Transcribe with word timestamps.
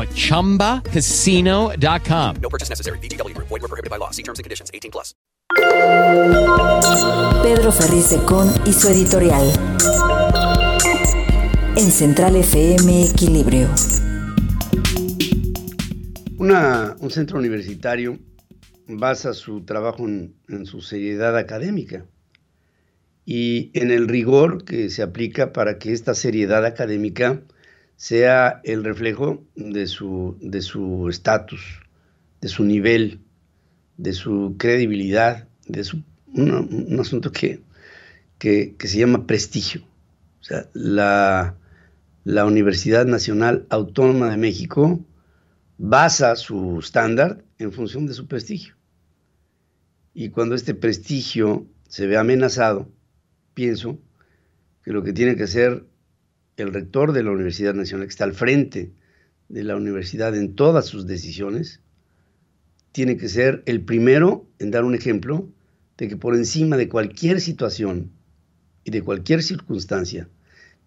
at 0.00 0.08
ChumbaCasino.com. 0.08 2.36
No 2.40 2.48
purchase 2.48 2.70
necessary. 2.70 2.98
VGW 2.98 3.34
Group. 3.34 3.48
Void 3.48 3.60
were 3.60 3.68
prohibited 3.68 3.90
by 3.90 3.98
law. 3.98 4.10
See 4.10 4.22
terms 4.22 4.38
and 4.38 4.44
conditions. 4.44 4.70
18 4.72 4.90
plus. 4.90 5.14
Pedro 7.42 7.72
Ferriz 7.72 8.10
de 8.10 8.18
Con 8.24 8.48
y 8.66 8.72
su 8.72 8.88
editorial. 8.88 9.52
En 11.76 11.90
Central 11.90 12.36
FM 12.36 13.04
Equilibrio. 13.04 13.68
Una, 16.38 16.96
un 17.00 17.10
centro 17.10 17.38
universitario 17.38 18.18
basa 18.86 19.34
su 19.34 19.64
trabajo 19.64 20.06
en, 20.06 20.36
en 20.48 20.66
su 20.66 20.80
seriedad 20.80 21.36
académica 21.36 22.06
y 23.24 23.70
en 23.74 23.90
el 23.90 24.08
rigor 24.08 24.64
que 24.64 24.90
se 24.90 25.02
aplica 25.02 25.52
para 25.52 25.78
que 25.78 25.92
esta 25.92 26.14
seriedad 26.14 26.64
académica 26.64 27.42
sea 28.00 28.62
el 28.64 28.82
reflejo 28.82 29.44
de 29.56 29.86
su 29.86 30.38
de 30.40 30.62
su 30.62 31.10
estatus, 31.10 31.60
de 32.40 32.48
su 32.48 32.64
nivel, 32.64 33.20
de 33.98 34.14
su 34.14 34.54
credibilidad, 34.56 35.46
de 35.66 35.84
su 35.84 36.02
un, 36.32 36.86
un 36.88 36.98
asunto 36.98 37.30
que, 37.30 37.60
que, 38.38 38.74
que, 38.78 38.88
se 38.88 38.98
llama 38.98 39.26
prestigio. 39.26 39.82
O 40.40 40.44
sea, 40.44 40.66
la, 40.72 41.56
la 42.24 42.46
Universidad 42.46 43.04
Nacional 43.04 43.66
Autónoma 43.68 44.30
de 44.30 44.38
México 44.38 45.04
basa 45.76 46.36
su 46.36 46.78
estándar 46.78 47.44
en 47.58 47.70
función 47.70 48.06
de 48.06 48.14
su 48.14 48.26
prestigio. 48.26 48.76
Y 50.14 50.30
cuando 50.30 50.54
este 50.54 50.72
prestigio 50.72 51.66
se 51.86 52.06
ve 52.06 52.16
amenazado, 52.16 52.88
pienso 53.52 53.98
que 54.82 54.90
lo 54.90 55.02
que 55.02 55.12
tiene 55.12 55.36
que 55.36 55.42
hacer 55.42 55.84
el 56.60 56.72
rector 56.72 57.12
de 57.12 57.22
la 57.22 57.30
Universidad 57.30 57.74
Nacional, 57.74 58.06
que 58.06 58.10
está 58.10 58.24
al 58.24 58.34
frente 58.34 58.92
de 59.48 59.64
la 59.64 59.76
universidad 59.76 60.36
en 60.36 60.54
todas 60.54 60.86
sus 60.86 61.06
decisiones, 61.06 61.80
tiene 62.92 63.16
que 63.16 63.28
ser 63.28 63.62
el 63.66 63.82
primero 63.82 64.48
en 64.58 64.70
dar 64.70 64.84
un 64.84 64.94
ejemplo 64.94 65.48
de 65.96 66.08
que 66.08 66.16
por 66.16 66.34
encima 66.34 66.76
de 66.76 66.88
cualquier 66.88 67.40
situación 67.40 68.12
y 68.84 68.90
de 68.90 69.02
cualquier 69.02 69.42
circunstancia 69.42 70.28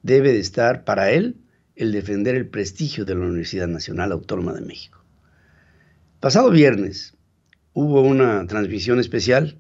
debe 0.02 0.34
de 0.34 0.40
estar 0.40 0.84
para 0.84 1.12
él 1.12 1.38
el 1.76 1.92
defender 1.92 2.36
el 2.36 2.48
prestigio 2.48 3.06
de 3.06 3.16
la 3.16 3.22
Universidad 3.22 3.68
Nacional 3.68 4.12
Autónoma 4.12 4.54
de 4.54 4.62
México. 4.62 5.04
Pasado 6.20 6.50
viernes 6.52 7.16
hubo 7.74 8.02
una 8.02 8.46
transmisión 8.48 9.00
especial 9.00 9.60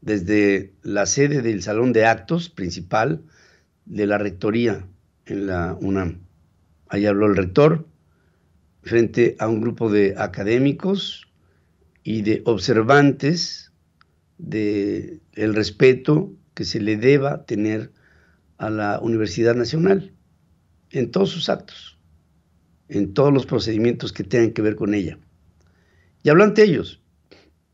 desde 0.00 0.72
la 0.82 1.06
sede 1.06 1.42
del 1.42 1.62
salón 1.62 1.92
de 1.92 2.06
actos 2.06 2.48
principal 2.48 3.22
de 3.86 4.06
la 4.06 4.18
rectoría 4.18 4.86
en 5.24 5.46
la 5.46 5.76
UNAM. 5.80 6.20
Ahí 6.88 7.06
habló 7.06 7.26
el 7.26 7.36
rector 7.36 7.86
frente 8.82 9.36
a 9.38 9.48
un 9.48 9.60
grupo 9.60 9.90
de 9.90 10.14
académicos 10.16 11.26
y 12.04 12.22
de 12.22 12.42
observantes 12.44 13.72
del 14.38 15.22
el 15.32 15.54
respeto 15.54 16.32
que 16.54 16.64
se 16.64 16.80
le 16.80 16.96
deba 16.96 17.44
tener 17.46 17.92
a 18.58 18.70
la 18.70 19.00
Universidad 19.00 19.54
Nacional 19.54 20.12
en 20.90 21.10
todos 21.10 21.30
sus 21.30 21.48
actos, 21.48 21.98
en 22.88 23.12
todos 23.12 23.32
los 23.32 23.46
procedimientos 23.46 24.12
que 24.12 24.24
tengan 24.24 24.52
que 24.52 24.62
ver 24.62 24.76
con 24.76 24.94
ella. 24.94 25.18
Y 26.22 26.30
habló 26.30 26.44
ante 26.44 26.62
ellos 26.62 27.02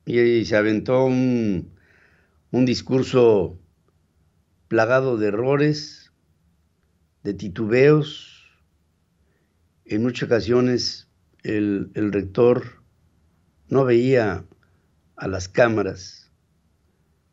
y 0.06 0.44
se 0.44 0.56
aventó 0.56 1.04
un, 1.04 1.70
un 2.50 2.64
discurso 2.64 3.58
plagado 4.68 5.18
de 5.18 5.28
errores, 5.28 6.01
de 7.22 7.34
titubeos. 7.34 8.44
En 9.84 10.02
muchas 10.02 10.28
ocasiones 10.28 11.08
el, 11.42 11.90
el, 11.94 12.12
rector 12.12 12.82
no 13.68 13.84
veía 13.84 14.44
a 15.16 15.28
las 15.28 15.48
cámaras, 15.48 16.30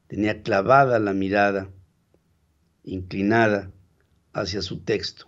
tenía 0.07 0.41
clavada 0.41 0.99
la 0.99 1.13
mirada, 1.13 1.69
inclinada 2.83 3.71
hacia 4.33 4.61
su 4.61 4.79
texto. 4.81 5.27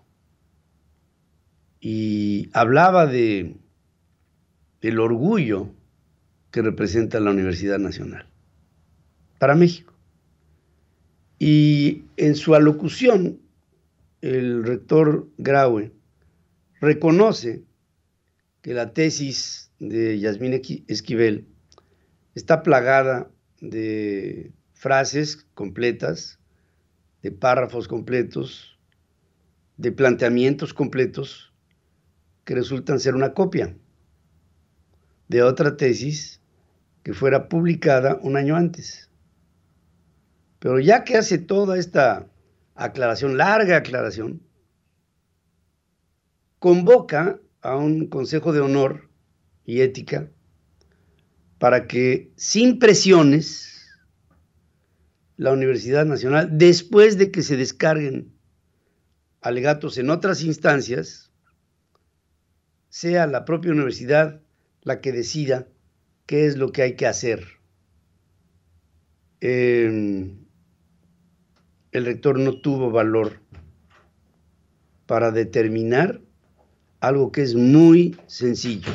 Y 1.79 2.49
hablaba 2.53 3.07
de 3.07 3.57
el 4.81 4.99
orgullo 4.99 5.73
que 6.51 6.61
representa 6.61 7.19
la 7.19 7.31
Universidad 7.31 7.79
Nacional 7.79 8.27
para 9.39 9.55
México. 9.55 9.93
Y 11.39 12.03
en 12.17 12.35
su 12.35 12.53
alocución, 12.53 13.39
el 14.21 14.63
rector 14.63 15.27
Graue 15.37 15.91
reconoce 16.79 17.63
que 18.61 18.73
la 18.73 18.93
tesis 18.93 19.71
de 19.79 20.19
Yasmín 20.19 20.61
Esquivel 20.87 21.47
está 22.35 22.63
plagada 22.63 23.31
de 23.59 24.51
frases 24.73 25.47
completas, 25.53 26.39
de 27.23 27.31
párrafos 27.31 27.87
completos, 27.87 28.79
de 29.77 29.91
planteamientos 29.91 30.73
completos 30.73 31.51
que 32.45 32.55
resultan 32.55 32.99
ser 32.99 33.15
una 33.15 33.33
copia 33.33 33.75
de 35.27 35.43
otra 35.43 35.77
tesis 35.77 36.41
que 37.03 37.13
fuera 37.13 37.49
publicada 37.49 38.19
un 38.21 38.37
año 38.37 38.55
antes. 38.55 39.09
Pero 40.59 40.79
ya 40.79 41.03
que 41.03 41.17
hace 41.17 41.39
toda 41.39 41.79
esta 41.79 42.30
aclaración, 42.83 43.37
larga 43.37 43.77
aclaración, 43.77 44.41
convoca 46.59 47.39
a 47.61 47.75
un 47.75 48.07
Consejo 48.07 48.53
de 48.53 48.61
Honor 48.61 49.09
y 49.65 49.81
Ética 49.81 50.29
para 51.57 51.87
que 51.87 52.31
sin 52.35 52.79
presiones 52.79 53.87
la 55.37 55.51
Universidad 55.51 56.05
Nacional, 56.05 56.49
después 56.51 57.17
de 57.17 57.31
que 57.31 57.43
se 57.43 57.57
descarguen 57.57 58.33
alegatos 59.41 59.97
en 59.97 60.09
otras 60.09 60.43
instancias, 60.43 61.31
sea 62.89 63.25
la 63.27 63.45
propia 63.45 63.71
universidad 63.71 64.41
la 64.81 65.01
que 65.01 65.11
decida 65.11 65.67
qué 66.25 66.45
es 66.45 66.57
lo 66.57 66.71
que 66.71 66.83
hay 66.83 66.95
que 66.95 67.07
hacer. 67.07 67.45
Eh, 69.39 70.35
el 71.91 72.05
rector 72.05 72.39
no 72.39 72.59
tuvo 72.59 72.91
valor 72.91 73.39
para 75.05 75.31
determinar 75.31 76.21
algo 76.99 77.31
que 77.31 77.41
es 77.41 77.55
muy 77.55 78.17
sencillo. 78.27 78.91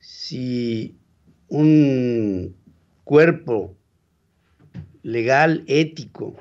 Si 0.00 0.96
un 1.48 2.56
cuerpo 3.04 3.76
legal, 5.02 5.62
ético, 5.68 6.34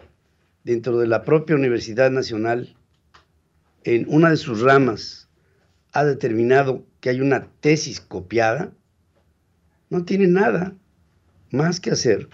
dentro 0.64 0.98
de 0.98 1.08
la 1.08 1.24
propia 1.24 1.56
Universidad 1.56 2.10
Nacional, 2.10 2.76
en 3.84 4.06
una 4.10 4.32
de 4.32 4.38
sus 4.38 4.62
ramas, 4.62 5.30
ha 5.92 6.04
determinado 6.04 6.84
que 7.00 7.10
hay 7.10 7.22
una 7.22 7.48
tesis 7.60 8.02
copiada, 8.02 8.74
no 9.92 10.06
tiene 10.06 10.28
nada 10.28 10.76
más 11.52 11.80
que 11.80 11.92
hacer 11.92 12.30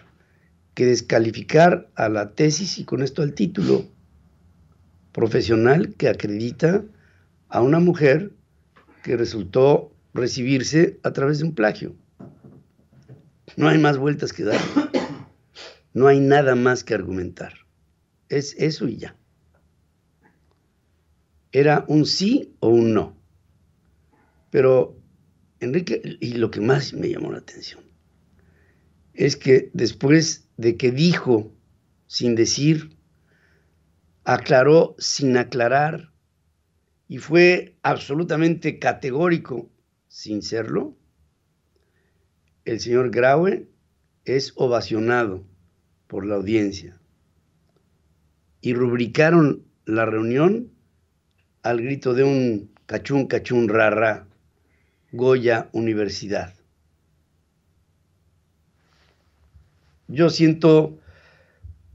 que 0.73 0.85
descalificar 0.85 1.89
a 1.95 2.09
la 2.09 2.33
tesis 2.33 2.77
y 2.77 2.85
con 2.85 3.01
esto 3.01 3.21
al 3.21 3.33
título 3.33 3.85
profesional 5.11 5.93
que 5.95 6.07
acredita 6.07 6.83
a 7.49 7.61
una 7.61 7.79
mujer 7.79 8.31
que 9.03 9.17
resultó 9.17 9.93
recibirse 10.13 10.99
a 11.03 11.11
través 11.11 11.39
de 11.39 11.45
un 11.45 11.55
plagio. 11.55 11.95
No 13.57 13.67
hay 13.67 13.77
más 13.77 13.97
vueltas 13.97 14.31
que 14.31 14.43
dar. 14.43 14.59
No 15.93 16.07
hay 16.07 16.21
nada 16.21 16.55
más 16.55 16.83
que 16.85 16.93
argumentar. 16.93 17.53
Es 18.29 18.55
eso 18.57 18.87
y 18.87 18.95
ya. 18.95 19.17
Era 21.51 21.83
un 21.89 22.05
sí 22.05 22.55
o 22.61 22.69
un 22.69 22.93
no. 22.93 23.17
Pero 24.51 24.97
Enrique, 25.59 26.01
y 26.21 26.33
lo 26.35 26.49
que 26.49 26.61
más 26.61 26.93
me 26.93 27.09
llamó 27.09 27.31
la 27.31 27.39
atención, 27.39 27.81
es 29.13 29.35
que 29.35 29.69
después 29.73 30.47
de 30.61 30.77
que 30.77 30.91
dijo 30.91 31.51
sin 32.05 32.35
decir, 32.35 32.95
aclaró 34.23 34.95
sin 34.99 35.35
aclarar 35.35 36.13
y 37.07 37.17
fue 37.17 37.77
absolutamente 37.81 38.77
categórico 38.77 39.71
sin 40.07 40.43
serlo, 40.43 40.95
el 42.63 42.79
señor 42.79 43.09
Graue 43.09 43.69
es 44.23 44.53
ovacionado 44.55 45.43
por 46.05 46.27
la 46.27 46.35
audiencia 46.35 47.01
y 48.61 48.75
rubricaron 48.75 49.65
la 49.85 50.05
reunión 50.05 50.71
al 51.63 51.81
grito 51.81 52.13
de 52.13 52.23
un 52.23 52.71
cachún, 52.85 53.25
cachún, 53.25 53.67
rara, 53.67 54.27
Goya 55.11 55.69
Universidad. 55.71 56.60
Yo 60.11 60.29
siento 60.29 60.99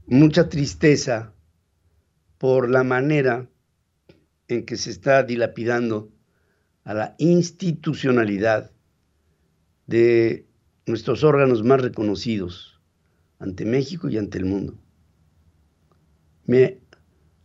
mucha 0.07 0.49
tristeza 0.49 1.35
por 2.39 2.67
la 2.67 2.83
manera 2.83 3.47
en 4.47 4.65
que 4.65 4.75
se 4.75 4.89
está 4.89 5.21
dilapidando 5.21 6.11
a 6.83 6.95
la 6.95 7.15
institucionalidad 7.19 8.71
de 9.85 10.47
nuestros 10.87 11.23
órganos 11.23 11.63
más 11.63 11.79
reconocidos 11.79 12.81
ante 13.37 13.65
México 13.65 14.09
y 14.09 14.17
ante 14.17 14.39
el 14.39 14.45
mundo. 14.45 14.79
Me 16.45 16.79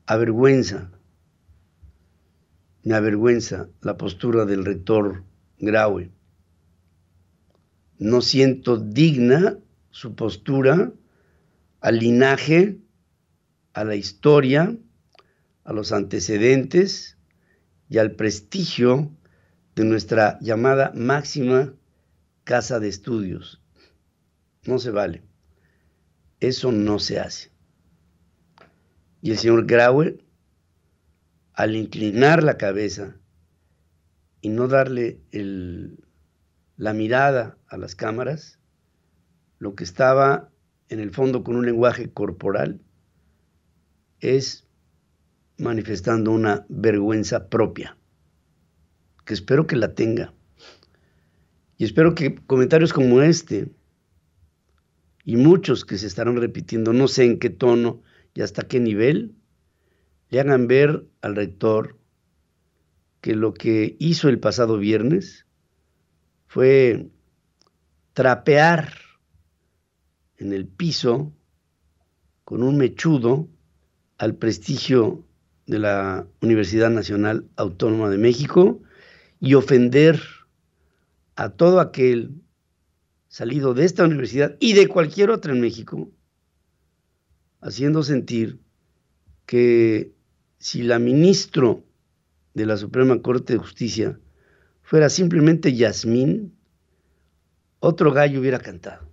avergüenza, 0.07 0.91
me 2.83 2.95
avergüenza 2.95 3.69
la 3.83 3.99
postura 3.99 4.47
del 4.47 4.65
rector 4.65 5.23
Graue. 5.59 6.11
No 7.99 8.23
siento 8.23 8.79
digna 8.79 9.59
su 9.93 10.17
postura 10.17 10.91
al 11.81 11.99
linaje, 11.99 12.79
a 13.75 13.85
la 13.85 13.95
historia, 13.95 14.77
a 15.65 15.73
los 15.73 15.93
antecedentes 15.93 17.17
y 17.89 17.99
al 17.99 18.13
prestigio 18.13 19.15
de 19.77 19.85
nuestra 19.85 20.39
llamada 20.41 20.93
máxima 20.95 21.75
casa 22.45 22.81
de 22.81 22.89
estudios. 22.89 23.63
No 24.65 24.79
se 24.79 24.91
vale. 24.91 25.23
Eso 26.41 26.73
no 26.73 26.99
se 26.99 27.21
hace. 27.21 27.53
Y 29.21 29.31
el 29.31 29.39
señor 29.39 29.67
Graue, 29.67 30.19
al 31.53 31.77
inclinar 31.77 32.43
la 32.43 32.57
cabeza 32.57 33.17
y 34.41 34.49
no 34.49 34.69
darle 34.69 35.21
la 36.77 36.93
mirada 36.93 37.59
a 37.69 37.77
las 37.77 37.95
cámaras, 37.95 38.59
lo 39.63 39.77
que 39.77 39.85
estaba 39.85 40.51
en 40.89 40.99
el 40.99 41.13
fondo 41.13 41.45
con 41.45 41.55
un 41.55 41.65
lenguaje 41.65 42.11
corporal 42.11 42.81
es 44.19 44.67
manifestando 45.57 46.33
una 46.33 46.67
vergüenza 46.69 47.49
propia, 47.49 47.97
que 49.25 49.35
espero 49.35 49.69
que 49.69 49.77
la 49.77 49.95
tenga. 49.95 50.35
Y 51.77 51.85
espero 51.85 52.17
que 52.17 52.35
comentarios 52.35 52.93
como 52.93 53.23
este 53.23 53.71
y 55.23 55.37
muchos 55.37 55.85
que 55.85 55.97
se 55.97 56.09
estarán 56.09 56.39
repitiendo, 56.39 56.93
no 56.93 57.07
sé 57.07 57.25
en 57.25 57.39
qué 57.39 57.49
tono 57.49 58.03
y 58.35 58.41
hasta 58.41 58.67
qué 58.67 58.81
nivel, 58.81 59.37
le 60.31 60.41
hagan 60.41 60.67
ver 60.67 61.07
al 61.21 61.37
rector 61.37 62.01
que 63.21 63.37
lo 63.37 63.55
que 63.55 63.95
hizo 64.01 64.29
el 64.29 64.41
pasado 64.41 64.79
viernes 64.79 65.47
fue 66.49 67.13
trapear 68.13 69.02
en 70.43 70.53
el 70.53 70.67
piso 70.67 71.33
con 72.45 72.63
un 72.63 72.77
mechudo 72.77 73.49
al 74.19 74.35
prestigio 74.35 75.25
de 75.67 75.79
la 75.79 76.27
Universidad 76.41 76.91
Nacional 76.91 77.49
Autónoma 77.57 78.11
de 78.11 78.19
México 78.19 78.83
y 79.41 79.55
ofender 79.55 80.21
a 81.37 81.51
todo 81.51 81.81
aquel 81.81 82.43
salido 83.29 83.73
de 83.73 83.85
esta 83.85 84.05
universidad 84.05 84.57
y 84.61 84.75
de 84.75 84.89
cualquier 84.89 85.31
otra 85.31 85.53
en 85.53 85.61
México, 85.61 86.11
haciendo 87.61 88.03
sentir 88.03 88.59
que 89.47 90.13
si 90.59 90.83
la 90.83 90.99
ministro 90.99 91.85
de 92.55 92.67
la 92.67 92.77
Suprema 92.77 93.23
Corte 93.23 93.55
de 93.55 93.59
Justicia 93.61 94.21
fuera 94.83 95.09
simplemente 95.09 95.75
Yasmín, 95.75 96.55
otro 97.81 98.13
gallo 98.13 98.41
hubiera 98.41 98.59
cantado 98.59 99.12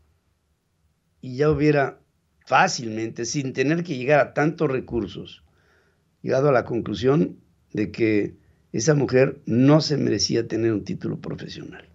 y 1.21 1.37
ya 1.37 1.49
hubiera 1.49 1.99
fácilmente, 2.45 3.25
sin 3.25 3.53
tener 3.53 3.83
que 3.83 3.97
llegar 3.97 4.19
a 4.19 4.33
tantos 4.33 4.69
recursos, 4.69 5.43
llegado 6.21 6.49
a 6.49 6.51
la 6.51 6.65
conclusión 6.65 7.39
de 7.73 7.91
que 7.91 8.35
esa 8.71 8.95
mujer 8.95 9.41
no 9.45 9.81
se 9.81 9.97
merecía 9.97 10.47
tener 10.47 10.73
un 10.73 10.83
título 10.83 11.19
profesional. 11.19 11.89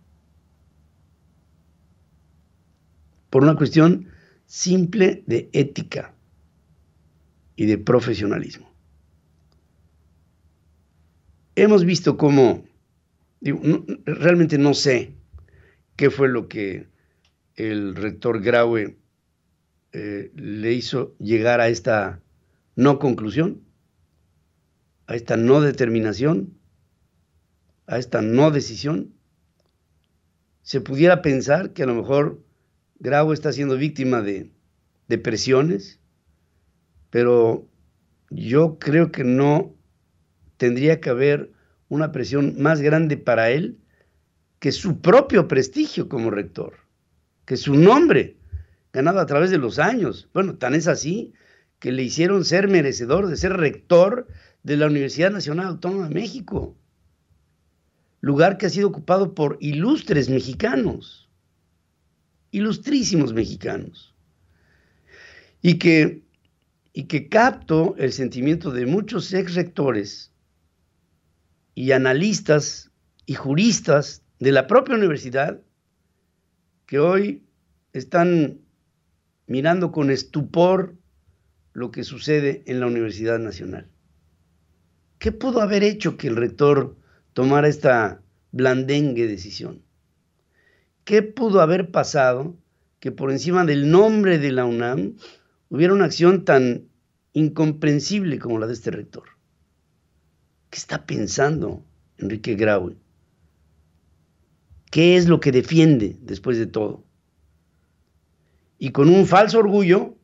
Por 3.30 3.42
una 3.42 3.56
cuestión 3.56 4.08
simple 4.46 5.24
de 5.26 5.50
ética 5.52 6.14
y 7.56 7.66
de 7.66 7.78
profesionalismo. 7.78 8.72
Hemos 11.56 11.84
visto 11.84 12.16
cómo, 12.16 12.64
realmente 13.40 14.58
no 14.58 14.74
sé 14.74 15.14
qué 15.96 16.10
fue 16.10 16.28
lo 16.28 16.48
que 16.48 16.88
el 17.54 17.94
rector 17.94 18.42
Graue 18.42 18.96
eh, 19.96 20.32
le 20.34 20.72
hizo 20.72 21.14
llegar 21.18 21.60
a 21.60 21.68
esta 21.68 22.20
no 22.74 22.98
conclusión, 22.98 23.62
a 25.06 25.14
esta 25.14 25.36
no 25.36 25.60
determinación, 25.60 26.58
a 27.86 27.98
esta 27.98 28.20
no 28.20 28.50
decisión, 28.50 29.14
se 30.62 30.80
pudiera 30.80 31.22
pensar 31.22 31.74
que 31.74 31.84
a 31.84 31.86
lo 31.86 31.94
mejor 31.94 32.42
Grau 32.98 33.32
está 33.32 33.52
siendo 33.52 33.76
víctima 33.76 34.20
de, 34.20 34.50
de 35.06 35.18
presiones, 35.18 36.00
pero 37.10 37.68
yo 38.30 38.80
creo 38.80 39.12
que 39.12 39.22
no 39.22 39.76
tendría 40.56 41.00
que 41.00 41.10
haber 41.10 41.52
una 41.88 42.10
presión 42.10 42.60
más 42.60 42.80
grande 42.80 43.16
para 43.16 43.52
él 43.52 43.78
que 44.58 44.72
su 44.72 45.00
propio 45.00 45.46
prestigio 45.46 46.08
como 46.08 46.32
rector, 46.32 46.78
que 47.44 47.56
su 47.56 47.76
nombre 47.76 48.38
ganado 48.94 49.18
a 49.18 49.26
través 49.26 49.50
de 49.50 49.58
los 49.58 49.80
años. 49.80 50.30
Bueno, 50.32 50.56
tan 50.56 50.74
es 50.74 50.86
así 50.86 51.34
que 51.80 51.90
le 51.90 52.04
hicieron 52.04 52.44
ser 52.44 52.68
merecedor 52.68 53.26
de 53.26 53.36
ser 53.36 53.52
rector 53.54 54.28
de 54.62 54.76
la 54.76 54.86
Universidad 54.86 55.32
Nacional 55.32 55.66
Autónoma 55.66 56.08
de 56.08 56.14
México, 56.14 56.78
lugar 58.20 58.56
que 58.56 58.66
ha 58.66 58.70
sido 58.70 58.88
ocupado 58.88 59.34
por 59.34 59.58
ilustres 59.60 60.30
mexicanos, 60.30 61.28
ilustrísimos 62.52 63.34
mexicanos, 63.34 64.14
y 65.60 65.78
que, 65.78 66.22
y 66.92 67.04
que 67.04 67.28
capto 67.28 67.96
el 67.98 68.12
sentimiento 68.12 68.70
de 68.70 68.86
muchos 68.86 69.34
ex 69.34 69.56
rectores 69.56 70.32
y 71.74 71.90
analistas 71.90 72.92
y 73.26 73.34
juristas 73.34 74.22
de 74.38 74.52
la 74.52 74.68
propia 74.68 74.94
universidad 74.94 75.60
que 76.86 77.00
hoy 77.00 77.42
están 77.92 78.63
mirando 79.46 79.92
con 79.92 80.10
estupor 80.10 80.94
lo 81.72 81.90
que 81.90 82.04
sucede 82.04 82.62
en 82.66 82.80
la 82.80 82.86
Universidad 82.86 83.38
Nacional. 83.38 83.88
¿Qué 85.18 85.32
pudo 85.32 85.60
haber 85.60 85.82
hecho 85.82 86.16
que 86.16 86.28
el 86.28 86.36
rector 86.36 86.96
tomara 87.32 87.68
esta 87.68 88.22
blandengue 88.52 89.26
decisión? 89.26 89.82
¿Qué 91.04 91.22
pudo 91.22 91.60
haber 91.60 91.90
pasado 91.90 92.56
que 93.00 93.12
por 93.12 93.30
encima 93.30 93.64
del 93.64 93.90
nombre 93.90 94.38
de 94.38 94.52
la 94.52 94.64
UNAM 94.64 95.16
hubiera 95.68 95.92
una 95.92 96.06
acción 96.06 96.44
tan 96.44 96.88
incomprensible 97.32 98.38
como 98.38 98.58
la 98.58 98.66
de 98.66 98.74
este 98.74 98.90
rector? 98.90 99.24
¿Qué 100.70 100.78
está 100.78 101.04
pensando 101.04 101.84
Enrique 102.18 102.54
Graue? 102.54 102.96
¿Qué 104.90 105.16
es 105.16 105.28
lo 105.28 105.40
que 105.40 105.52
defiende 105.52 106.16
después 106.22 106.56
de 106.56 106.66
todo? 106.66 107.04
Y 108.84 108.90
con 108.90 109.08
un 109.08 109.26
falso 109.26 109.60
orgullo 109.60 110.14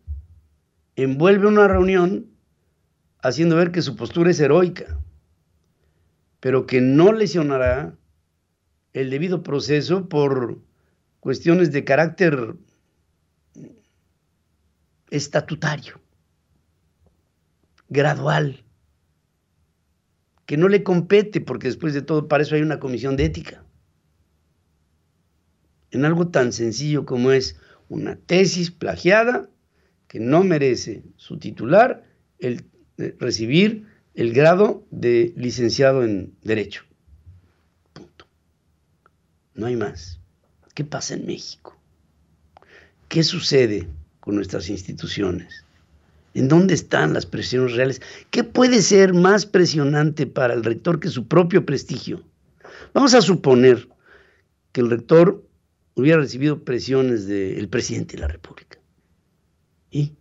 envuelve 0.95 1.47
una 1.47 1.67
reunión 1.67 2.27
haciendo 3.23 3.57
ver 3.57 3.73
que 3.73 3.81
su 3.81 3.97
postura 3.97 4.33
es 4.33 4.39
heroica, 4.39 5.01
pero 6.41 6.67
que 6.67 6.83
no 6.83 7.11
lesionará 7.11 7.97
el 8.93 9.09
debido 9.09 9.43
proceso 9.43 10.11
por 10.11 10.61
cuestiones 11.21 11.73
de 11.73 11.85
carácter 11.85 12.55
estatutario, 15.09 15.99
gradual, 17.89 18.63
que 20.45 20.59
no 20.59 20.69
le 20.69 20.83
compete, 20.83 21.41
porque 21.41 21.69
después 21.69 21.95
de 21.95 22.03
todo 22.03 22.29
para 22.29 22.43
eso 22.43 22.57
hay 22.57 22.61
una 22.61 22.79
comisión 22.79 23.17
de 23.17 23.25
ética. 23.25 23.65
En 25.93 26.05
algo 26.05 26.29
tan 26.29 26.53
sencillo 26.53 27.07
como 27.07 27.33
es 27.33 27.59
una 27.91 28.17
tesis 28.17 28.71
plagiada 28.71 29.51
que 30.09 30.21
no 30.21 30.43
merece 30.43 31.03
su 31.17 31.39
titular 31.39 32.05
el 32.39 32.65
eh, 32.97 33.15
recibir 33.19 33.87
el 34.15 34.33
grado 34.33 34.87
de 34.91 35.35
licenciado 35.37 36.05
en 36.05 36.35
Derecho. 36.43 36.85
Punto. 37.93 38.27
No 39.55 39.67
hay 39.67 39.77
más. 39.77 40.21
¿Qué 40.75 40.85
pasa 40.85 41.15
en 41.15 41.27
México? 41.27 41.77
¿Qué 43.09 43.23
sucede 43.23 43.89
con 44.21 44.37
nuestras 44.37 44.69
instituciones? 44.71 45.65
¿En 46.33 46.49
dónde 46.49 46.75
están 46.75 47.13
las 47.13 47.27
presiones 47.27 47.73
reales? 47.73 48.01
¿Qué 48.31 48.45
puede 48.45 48.83
ser 48.83 49.15
más 49.15 49.47
presionante 49.47 50.27
para 50.27 50.55
el 50.55 50.63
rector 50.63 51.01
que 51.01 51.09
su 51.09 51.27
propio 51.27 51.67
prestigio? 51.67 52.23
Vamos 52.95 53.15
a 53.15 53.21
suponer 53.23 53.89
que 54.73 54.81
el 54.81 54.91
rector 54.91 55.45
hubiera 55.95 56.19
recibido 56.19 56.65
presiones 56.65 57.27
del 57.27 57.69
presidente 57.69 58.17
de 58.17 58.23
la 58.23 58.29
República. 58.29 58.79
¿Y? 59.91 60.17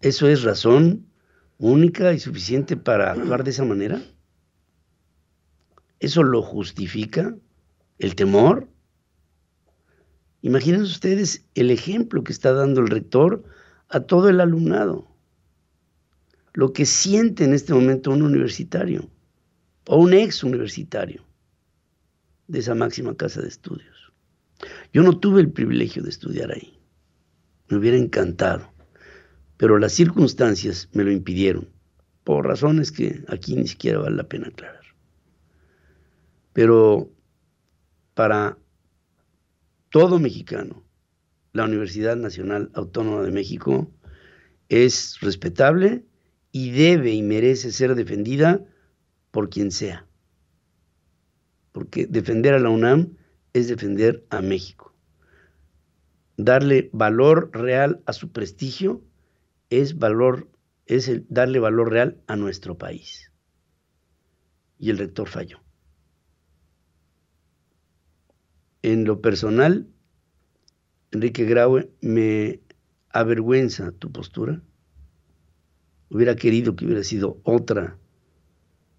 ¿Eso 0.00 0.28
es 0.28 0.42
razón 0.42 1.06
única 1.58 2.12
y 2.12 2.18
suficiente 2.18 2.76
para 2.76 3.12
actuar 3.12 3.44
de 3.44 3.50
esa 3.50 3.64
manera? 3.64 4.02
¿Eso 5.98 6.22
lo 6.22 6.42
justifica 6.42 7.34
el 7.98 8.14
temor? 8.14 8.68
Imaginen 10.42 10.82
ustedes 10.82 11.44
el 11.54 11.70
ejemplo 11.70 12.24
que 12.24 12.32
está 12.32 12.52
dando 12.52 12.80
el 12.80 12.88
rector 12.88 13.44
a 13.90 14.00
todo 14.00 14.30
el 14.30 14.40
alumnado, 14.40 15.06
lo 16.54 16.72
que 16.72 16.86
siente 16.86 17.44
en 17.44 17.52
este 17.52 17.74
momento 17.74 18.10
un 18.10 18.22
universitario 18.22 19.10
o 19.86 19.98
un 19.98 20.14
ex 20.14 20.42
universitario 20.42 21.24
de 22.50 22.58
esa 22.58 22.74
máxima 22.74 23.16
casa 23.16 23.40
de 23.40 23.48
estudios. 23.48 24.12
Yo 24.92 25.02
no 25.02 25.18
tuve 25.18 25.40
el 25.40 25.52
privilegio 25.52 26.02
de 26.02 26.10
estudiar 26.10 26.52
ahí, 26.52 26.78
me 27.68 27.78
hubiera 27.78 27.96
encantado, 27.96 28.72
pero 29.56 29.78
las 29.78 29.92
circunstancias 29.92 30.88
me 30.92 31.04
lo 31.04 31.12
impidieron, 31.12 31.68
por 32.24 32.46
razones 32.46 32.90
que 32.90 33.24
aquí 33.28 33.54
ni 33.54 33.68
siquiera 33.68 34.00
vale 34.00 34.16
la 34.16 34.28
pena 34.28 34.48
aclarar. 34.48 34.80
Pero 36.52 37.10
para 38.14 38.58
todo 39.90 40.18
mexicano, 40.18 40.84
la 41.52 41.64
Universidad 41.64 42.16
Nacional 42.16 42.70
Autónoma 42.74 43.22
de 43.22 43.30
México 43.30 43.90
es 44.68 45.18
respetable 45.20 46.04
y 46.52 46.70
debe 46.70 47.12
y 47.12 47.22
merece 47.22 47.70
ser 47.70 47.94
defendida 47.94 48.64
por 49.30 49.50
quien 49.50 49.70
sea. 49.70 50.09
Porque 51.72 52.06
defender 52.06 52.54
a 52.54 52.58
la 52.58 52.70
UNAM 52.70 53.16
es 53.52 53.68
defender 53.68 54.24
a 54.30 54.40
México. 54.42 54.94
Darle 56.36 56.90
valor 56.92 57.50
real 57.52 58.02
a 58.06 58.12
su 58.12 58.32
prestigio 58.32 59.04
es 59.68 59.98
valor 59.98 60.48
es 60.86 61.08
darle 61.28 61.60
valor 61.60 61.90
real 61.90 62.20
a 62.26 62.34
nuestro 62.34 62.76
país. 62.76 63.30
Y 64.76 64.90
el 64.90 64.98
rector 64.98 65.28
falló. 65.28 65.60
En 68.82 69.04
lo 69.04 69.20
personal, 69.20 69.86
Enrique 71.12 71.44
Graue, 71.44 71.92
me 72.00 72.60
avergüenza 73.10 73.92
tu 73.92 74.10
postura. 74.10 74.62
Hubiera 76.08 76.34
querido 76.34 76.74
que 76.74 76.86
hubiera 76.86 77.04
sido 77.04 77.40
otra 77.44 77.96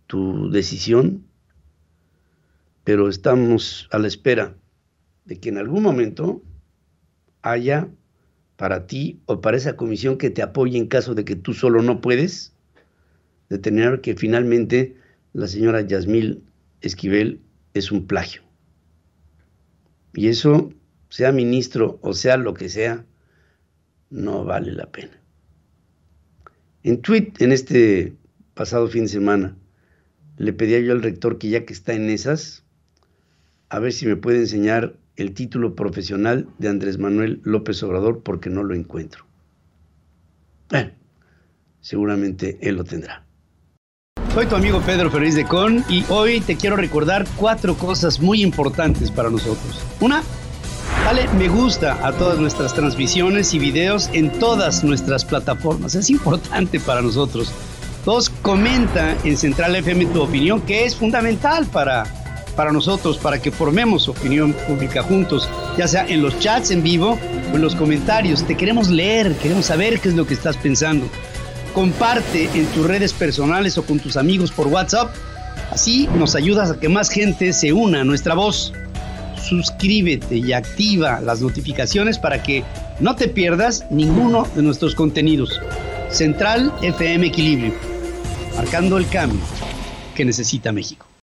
tu 0.07 0.49
decisión, 0.49 1.27
pero 2.83 3.09
estamos 3.09 3.87
a 3.91 3.99
la 3.99 4.07
espera 4.07 4.55
de 5.25 5.39
que 5.39 5.49
en 5.49 5.57
algún 5.57 5.83
momento 5.83 6.43
haya 7.41 7.89
para 8.55 8.85
ti 8.87 9.21
o 9.25 9.41
para 9.41 9.57
esa 9.57 9.75
comisión 9.75 10.17
que 10.17 10.29
te 10.29 10.41
apoye 10.41 10.77
en 10.77 10.87
caso 10.87 11.15
de 11.15 11.25
que 11.25 11.35
tú 11.35 11.53
solo 11.53 11.81
no 11.81 12.01
puedes, 12.01 12.53
determinar 13.49 14.01
que 14.01 14.15
finalmente 14.15 14.95
la 15.33 15.47
señora 15.47 15.81
Yasmil 15.81 16.43
Esquivel 16.81 17.41
es 17.73 17.91
un 17.91 18.07
plagio. 18.07 18.41
Y 20.13 20.27
eso 20.27 20.71
sea 21.09 21.31
ministro 21.31 21.99
o 22.01 22.13
sea 22.13 22.37
lo 22.37 22.53
que 22.53 22.69
sea, 22.69 23.05
no 24.09 24.43
vale 24.45 24.71
la 24.73 24.91
pena. 24.91 25.21
En 26.83 27.01
tweet, 27.01 27.33
en 27.39 27.51
este 27.51 28.15
pasado 28.53 28.87
fin 28.87 29.03
de 29.03 29.09
semana, 29.09 29.57
le 30.37 30.53
pedía 30.53 30.79
yo 30.79 30.93
al 30.93 31.03
rector 31.03 31.37
que 31.37 31.49
ya 31.49 31.65
que 31.65 31.73
está 31.73 31.93
en 31.93 32.09
esas, 32.09 32.63
a 33.71 33.79
ver 33.79 33.93
si 33.93 34.05
me 34.05 34.17
puede 34.17 34.39
enseñar 34.39 34.97
el 35.15 35.33
título 35.33 35.75
profesional 35.75 36.49
de 36.59 36.67
Andrés 36.67 36.99
Manuel 36.99 37.39
López 37.43 37.81
Obrador 37.83 38.21
porque 38.21 38.49
no 38.49 38.63
lo 38.63 38.75
encuentro. 38.75 39.25
Seguramente 41.79 42.59
él 42.61 42.75
lo 42.75 42.83
tendrá. 42.83 43.25
Soy 44.33 44.45
tu 44.45 44.55
amigo 44.55 44.81
Pedro 44.81 45.09
Ferriz 45.09 45.35
de 45.35 45.45
Con 45.45 45.83
y 45.89 46.03
hoy 46.09 46.41
te 46.41 46.57
quiero 46.57 46.75
recordar 46.75 47.25
cuatro 47.37 47.75
cosas 47.75 48.19
muy 48.19 48.43
importantes 48.43 49.09
para 49.09 49.29
nosotros. 49.29 49.83
Una, 49.99 50.21
Dale 51.05 51.27
me 51.37 51.47
gusta 51.47 52.05
a 52.05 52.11
todas 52.11 52.39
nuestras 52.39 52.75
transmisiones 52.75 53.53
y 53.53 53.59
videos 53.59 54.09
en 54.13 54.31
todas 54.37 54.83
nuestras 54.83 55.25
plataformas. 55.25 55.95
Es 55.95 56.09
importante 56.09 56.79
para 56.79 57.01
nosotros. 57.01 57.51
Dos, 58.05 58.29
comenta 58.29 59.17
en 59.23 59.37
Central 59.37 59.75
FM 59.75 60.07
tu 60.07 60.21
opinión, 60.21 60.61
que 60.61 60.85
es 60.85 60.95
fundamental 60.95 61.65
para, 61.67 62.03
para 62.61 62.71
nosotros, 62.71 63.17
para 63.17 63.41
que 63.41 63.49
formemos 63.49 64.07
opinión 64.07 64.53
pública 64.53 65.01
juntos, 65.01 65.49
ya 65.79 65.87
sea 65.87 66.05
en 66.05 66.21
los 66.21 66.37
chats 66.37 66.69
en 66.69 66.83
vivo 66.83 67.17
o 67.51 67.55
en 67.55 67.59
los 67.59 67.73
comentarios. 67.73 68.45
Te 68.45 68.55
queremos 68.55 68.87
leer, 68.87 69.33
queremos 69.37 69.65
saber 69.65 69.99
qué 69.99 70.09
es 70.09 70.13
lo 70.13 70.27
que 70.27 70.35
estás 70.35 70.57
pensando. 70.57 71.07
Comparte 71.73 72.51
en 72.53 72.67
tus 72.67 72.85
redes 72.85 73.13
personales 73.13 73.79
o 73.79 73.83
con 73.83 73.99
tus 73.99 74.15
amigos 74.15 74.51
por 74.51 74.67
WhatsApp. 74.67 75.11
Así 75.71 76.07
nos 76.15 76.35
ayudas 76.35 76.69
a 76.69 76.79
que 76.79 76.87
más 76.87 77.09
gente 77.09 77.51
se 77.51 77.73
una 77.73 78.01
a 78.01 78.03
nuestra 78.03 78.35
voz 78.35 78.71
suscríbete 79.49 80.37
y 80.37 80.53
activa 80.53 81.19
las 81.19 81.41
notificaciones 81.41 82.19
para 82.19 82.43
que 82.43 82.63
no 82.99 83.15
te 83.15 83.27
pierdas 83.27 83.87
ninguno 83.89 84.47
de 84.55 84.61
nuestros 84.61 84.93
contenidos. 84.93 85.59
Central 86.11 86.71
FM 86.83 87.25
Equilibrio, 87.25 87.73
marcando 88.55 88.99
el 88.99 89.09
cambio 89.09 89.41
que 90.13 90.25
necesita 90.25 90.71
México. 90.71 91.10